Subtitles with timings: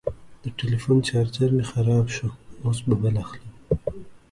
[0.43, 2.27] د ټلیفون چارجر مې خراب شو،
[2.65, 3.53] اوس به بل اخلم.